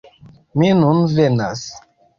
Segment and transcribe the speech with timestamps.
[0.61, 1.67] Mi nun venas!